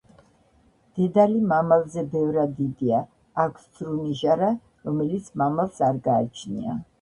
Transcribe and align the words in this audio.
დედალი 0.99 1.43
მამალზე 1.51 2.03
ბევრად 2.13 2.55
დიდია, 2.61 3.01
აქვს 3.45 3.69
ცრუ 3.77 3.93
ნიჟარა, 3.99 4.51
რომელიც 4.89 5.31
მამალს 5.43 5.85
არ 5.91 6.03
გააჩნია. 6.11 6.77